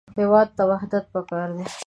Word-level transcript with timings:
هېواد 0.19 0.47
ته 0.57 0.63
وحدت 0.71 1.03
پکار 1.13 1.47
دی 1.57 1.65